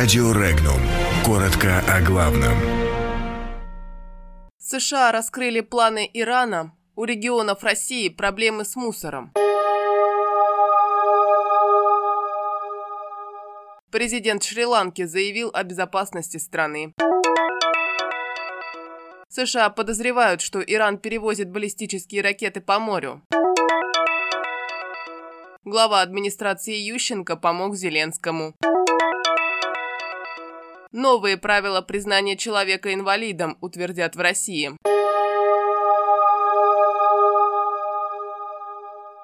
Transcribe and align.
Радио 0.00 0.30
Регнум. 0.30 0.80
Коротко 1.26 1.80
о 1.92 2.00
главном. 2.00 2.56
США 4.56 5.10
раскрыли 5.10 5.60
планы 5.60 6.08
Ирана. 6.14 6.72
У 6.94 7.02
регионов 7.02 7.64
России 7.64 8.08
проблемы 8.08 8.64
с 8.64 8.76
мусором. 8.76 9.32
Президент 13.90 14.44
Шри-Ланки 14.44 15.02
заявил 15.02 15.50
о 15.52 15.64
безопасности 15.64 16.36
страны. 16.36 16.94
США 19.28 19.68
подозревают, 19.68 20.40
что 20.42 20.60
Иран 20.60 20.98
перевозит 20.98 21.50
баллистические 21.50 22.22
ракеты 22.22 22.60
по 22.60 22.78
морю. 22.78 23.20
Глава 25.64 26.02
администрации 26.02 26.76
Ющенко 26.76 27.34
помог 27.34 27.74
Зеленскому. 27.74 28.54
Новые 30.92 31.36
правила 31.36 31.82
признания 31.82 32.36
человека 32.36 32.94
инвалидом 32.94 33.58
утвердят 33.60 34.16
в 34.16 34.20
России. 34.20 34.72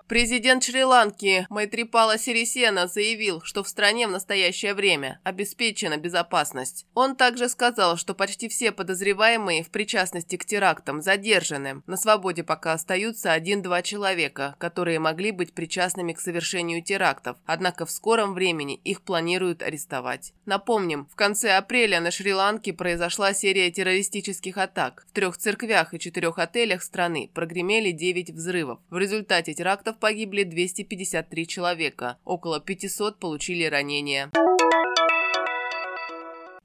Президент 0.07 0.63
Шри-Ланки 0.63 1.47
Майтрипала 1.49 2.19
Сирисена 2.19 2.89
заявил, 2.89 3.41
что 3.41 3.65
в 3.65 3.69
стране 3.71 4.07
в 4.07 4.11
настоящее 4.11 4.75
время 4.75 5.19
обеспечена 5.25 5.97
безопасность. 5.97 6.85
Он 6.93 7.17
также 7.17 7.49
сказал, 7.49 7.97
что 7.97 8.15
почти 8.15 8.51
все 8.51 8.71
подозреваемые 8.71 9.65
в 9.65 9.71
причастности 9.71 10.37
к 10.37 10.45
терактам 10.45 11.01
задержаны. 11.01 11.81
На 11.87 11.97
свободе 11.97 12.45
пока 12.45 12.75
остаются 12.75 13.33
один-два 13.33 13.81
человека, 13.81 14.57
которые 14.59 14.99
могли 14.99 15.31
быть 15.31 15.55
причастными 15.55 16.13
к 16.13 16.21
совершению 16.21 16.83
терактов, 16.83 17.39
однако 17.47 17.87
в 17.87 17.91
скором 17.91 18.35
времени 18.35 18.75
их 18.85 19.01
планируют 19.01 19.63
арестовать. 19.63 20.35
Напомним, 20.45 21.09
в 21.11 21.17
конце 21.17 21.53
апреля 21.57 22.03
на 22.03 22.11
Шри-Ланке 22.11 22.75
произошла 22.75 23.33
серия 23.33 23.71
террористических 23.71 24.59
атак. 24.59 25.07
В 25.09 25.15
трех 25.15 25.39
церквях 25.39 25.95
и 25.95 25.99
четырех 25.99 26.39
отелях 26.39 26.83
страны 26.83 27.31
прогремели 27.33 27.91
9 27.91 28.33
взрывов. 28.33 28.81
В 28.91 28.99
результате 28.99 29.55
терактов 29.55 29.95
погибли 30.05 30.43
253 30.43 31.47
человека, 31.47 32.19
около 32.27 32.61
500 32.61 33.19
получили 33.19 33.65
ранения. 33.65 34.31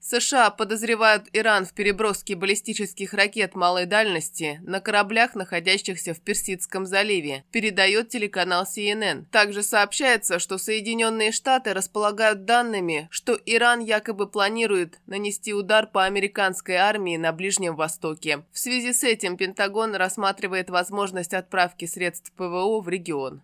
США 0.09 0.49
подозревают 0.49 1.27
Иран 1.33 1.67
в 1.67 1.73
переброске 1.73 2.33
баллистических 2.35 3.13
ракет 3.13 3.53
малой 3.53 3.85
дальности 3.85 4.59
на 4.63 4.81
кораблях, 4.81 5.35
находящихся 5.35 6.15
в 6.15 6.19
Персидском 6.19 6.87
заливе, 6.87 7.43
передает 7.51 8.09
телеканал 8.09 8.63
CNN. 8.63 9.25
Также 9.31 9.61
сообщается, 9.61 10.39
что 10.39 10.57
Соединенные 10.57 11.31
Штаты 11.31 11.75
располагают 11.75 12.45
данными, 12.45 13.07
что 13.11 13.39
Иран 13.45 13.81
якобы 13.81 14.25
планирует 14.25 14.99
нанести 15.05 15.53
удар 15.53 15.85
по 15.85 16.05
американской 16.05 16.77
армии 16.77 17.15
на 17.15 17.31
Ближнем 17.31 17.75
Востоке. 17.75 18.43
В 18.51 18.57
связи 18.57 18.93
с 18.93 19.03
этим 19.03 19.37
Пентагон 19.37 19.93
рассматривает 19.93 20.71
возможность 20.71 21.35
отправки 21.35 21.85
средств 21.85 22.31
ПВО 22.31 22.81
в 22.81 22.89
регион. 22.89 23.43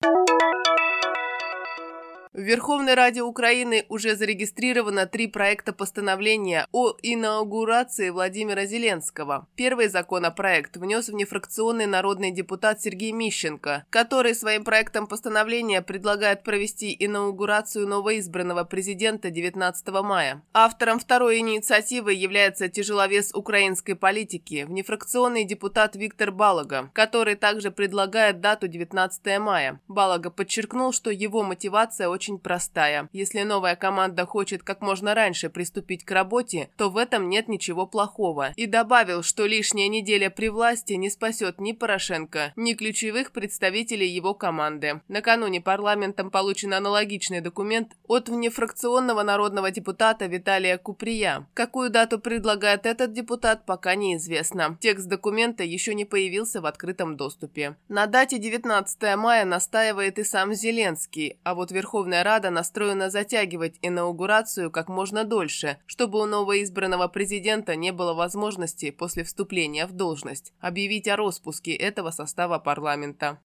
В 2.36 2.42
Верховной 2.42 2.96
Раде 2.96 3.22
Украины 3.22 3.86
уже 3.88 4.18
зарегистрировано 4.18 5.06
три 5.06 5.28
проекта 5.28 5.72
постановления 5.72 6.68
о 6.74 6.94
инаугурации 7.02 8.10
Владимира 8.10 8.66
Зеленского. 8.66 9.48
Первый 9.56 9.88
законопроект 9.88 10.76
внес 10.76 11.08
внефракционный 11.08 11.86
народный 11.86 12.32
депутат 12.32 12.82
Сергей 12.82 13.14
Мищенко, 13.14 13.86
который 13.90 14.36
своим 14.36 14.66
проектом 14.66 15.08
постановления 15.08 15.82
предлагает 15.82 16.44
провести 16.44 16.94
инаугурацию 17.00 17.88
новоизбранного 17.88 18.66
президента 18.66 19.30
19 19.30 19.88
мая. 20.04 20.44
Автором 20.54 21.00
второй 21.00 21.38
инициативы 21.38 22.14
является 22.14 22.68
тяжеловес 22.68 23.34
украинской 23.34 23.94
политики, 23.94 24.66
внефракционный 24.68 25.46
депутат 25.46 25.96
Виктор 25.96 26.34
Балага, 26.34 26.90
который 26.92 27.36
также 27.36 27.72
предлагает 27.72 28.42
дату 28.42 28.68
19 28.68 29.40
мая. 29.40 29.80
Балага 29.88 30.30
подчеркнул, 30.30 30.92
что 30.92 31.12
его 31.12 31.42
мотивация 31.42 32.10
очень 32.10 32.25
очень 32.26 32.40
простая. 32.40 33.08
Если 33.14 33.44
новая 33.44 33.76
команда 33.76 34.26
хочет 34.26 34.64
как 34.64 34.82
можно 34.82 35.14
раньше 35.14 35.50
приступить 35.50 36.04
к 36.04 36.12
работе, 36.12 36.70
то 36.76 36.90
в 36.90 36.98
этом 36.98 37.30
нет 37.30 37.48
ничего 37.48 37.86
плохого. 37.86 38.52
И 38.56 38.66
добавил, 38.66 39.22
что 39.22 39.46
лишняя 39.46 39.88
неделя 39.88 40.32
при 40.32 40.50
власти 40.50 40.94
не 40.94 41.12
спасет 41.12 41.60
ни 41.60 41.72
Порошенко, 41.72 42.54
ни 42.56 42.74
ключевых 42.74 43.32
представителей 43.32 44.08
его 44.08 44.34
команды. 44.34 45.02
Накануне 45.08 45.62
парламентом 45.62 46.32
получен 46.32 46.74
аналогичный 46.74 47.42
документ 47.42 47.92
от 48.08 48.28
внефракционного 48.30 49.22
народного 49.22 49.70
депутата 49.70 50.26
Виталия 50.26 50.80
Куприя. 50.80 51.48
Какую 51.54 51.92
дату 51.92 52.18
предлагает 52.18 52.88
этот 52.88 53.14
депутат, 53.14 53.68
пока 53.68 53.94
неизвестно. 53.94 54.78
Текст 54.82 55.08
документа 55.08 55.64
еще 55.64 55.94
не 55.94 56.06
появился 56.06 56.60
в 56.60 56.66
открытом 56.66 57.18
доступе. 57.18 57.76
На 57.88 58.08
дате 58.08 58.40
19 58.40 59.16
мая 59.16 59.46
настаивает 59.46 60.18
и 60.18 60.24
сам 60.24 60.56
Зеленский, 60.56 61.38
а 61.44 61.54
вот 61.54 61.72
Верховная 61.72 62.15
Верховная 62.16 62.24
Рада 62.24 62.50
настроена 62.50 63.10
затягивать 63.10 63.76
инаугурацию 63.82 64.72
как 64.72 64.88
можно 64.88 65.26
дольше, 65.26 65.78
чтобы 65.86 66.22
у 66.22 66.26
новоизбранного 66.26 67.10
президента 67.10 67.76
не 67.76 67.92
было 67.92 68.14
возможности 68.14 68.92
после 68.92 69.24
вступления 69.24 69.86
в 69.86 69.92
должность 69.92 70.54
объявить 70.62 71.10
о 71.10 71.18
распуске 71.18 71.74
этого 71.74 72.12
состава 72.12 72.58
парламента. 72.60 73.40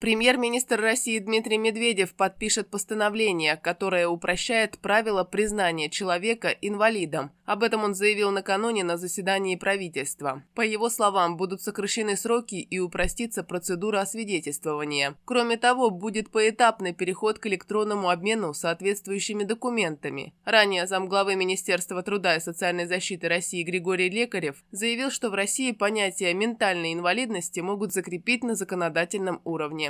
Премьер-министр 0.00 0.80
России 0.80 1.18
Дмитрий 1.18 1.58
Медведев 1.58 2.14
подпишет 2.14 2.70
постановление, 2.70 3.58
которое 3.58 4.08
упрощает 4.08 4.78
правила 4.78 5.24
признания 5.24 5.90
человека 5.90 6.48
инвалидом. 6.48 7.32
Об 7.44 7.62
этом 7.62 7.84
он 7.84 7.94
заявил 7.94 8.30
накануне 8.30 8.82
на 8.82 8.96
заседании 8.96 9.56
правительства. 9.56 10.42
По 10.54 10.62
его 10.62 10.88
словам, 10.88 11.36
будут 11.36 11.60
сокращены 11.60 12.16
сроки 12.16 12.54
и 12.54 12.78
упростится 12.78 13.42
процедура 13.42 14.00
освидетельствования. 14.00 15.16
Кроме 15.26 15.58
того, 15.58 15.90
будет 15.90 16.30
поэтапный 16.30 16.94
переход 16.94 17.38
к 17.38 17.46
электронному 17.48 18.08
обмену 18.08 18.54
соответствующими 18.54 19.42
документами. 19.42 20.32
Ранее 20.46 20.86
замглавы 20.86 21.34
Министерства 21.34 22.02
труда 22.02 22.36
и 22.36 22.40
социальной 22.40 22.86
защиты 22.86 23.28
России 23.28 23.64
Григорий 23.64 24.08
Лекарев 24.08 24.64
заявил, 24.70 25.10
что 25.10 25.28
в 25.28 25.34
России 25.34 25.72
понятие 25.72 26.32
ментальной 26.32 26.94
инвалидности 26.94 27.60
могут 27.60 27.92
закрепить 27.92 28.44
на 28.44 28.54
законодательном 28.54 29.42
уровне. 29.44 29.89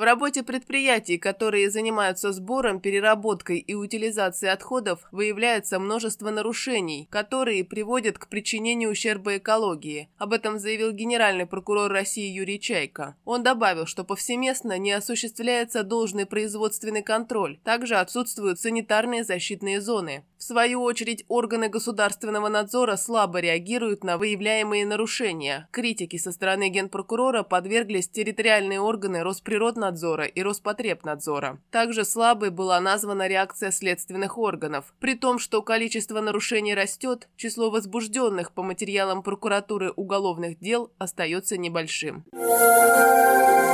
В 0.00 0.02
работе 0.02 0.42
предприятий, 0.42 1.18
которые 1.18 1.70
занимаются 1.70 2.32
сбором, 2.32 2.80
переработкой 2.80 3.58
и 3.58 3.74
утилизацией 3.74 4.50
отходов, 4.50 5.06
выявляется 5.12 5.78
множество 5.78 6.30
нарушений, 6.30 7.06
которые 7.10 7.64
приводят 7.64 8.16
к 8.16 8.28
причинению 8.28 8.92
ущерба 8.92 9.36
экологии. 9.36 10.08
Об 10.16 10.32
этом 10.32 10.58
заявил 10.58 10.92
генеральный 10.92 11.44
прокурор 11.44 11.90
России 11.90 12.32
Юрий 12.32 12.58
Чайко. 12.58 13.14
Он 13.26 13.42
добавил, 13.42 13.84
что 13.84 14.02
повсеместно 14.04 14.78
не 14.78 14.92
осуществляется 14.92 15.82
должный 15.82 16.24
производственный 16.24 17.02
контроль, 17.02 17.58
также 17.62 17.96
отсутствуют 17.96 18.58
санитарные 18.58 19.22
защитные 19.22 19.82
зоны. 19.82 20.24
В 20.40 20.42
свою 20.42 20.82
очередь, 20.82 21.26
органы 21.28 21.68
государственного 21.68 22.48
надзора 22.48 22.96
слабо 22.96 23.40
реагируют 23.40 24.02
на 24.04 24.16
выявляемые 24.16 24.86
нарушения. 24.86 25.68
Критики 25.70 26.16
со 26.16 26.32
стороны 26.32 26.70
генпрокурора 26.70 27.42
подверглись 27.42 28.08
территориальные 28.08 28.80
органы 28.80 29.22
Росприроднадзора 29.22 30.24
и 30.24 30.42
Роспотребнадзора. 30.42 31.58
Также 31.70 32.06
слабой 32.06 32.48
была 32.48 32.80
названа 32.80 33.28
реакция 33.28 33.70
следственных 33.70 34.38
органов. 34.38 34.94
При 34.98 35.14
том, 35.14 35.38
что 35.38 35.60
количество 35.60 36.22
нарушений 36.22 36.74
растет, 36.74 37.28
число 37.36 37.70
возбужденных 37.70 38.52
по 38.52 38.62
материалам 38.62 39.22
прокуратуры 39.22 39.90
уголовных 39.90 40.58
дел 40.58 40.90
остается 40.96 41.58
небольшим. 41.58 42.24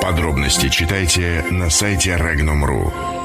Подробности 0.02 0.68
читайте 0.68 1.44
на 1.48 1.70
сайте 1.70 2.16
Regnum.ru. 2.16 3.15